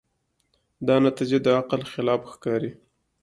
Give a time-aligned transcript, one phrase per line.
[0.87, 2.71] دا نتیجه د عقل خلاف ښکاري.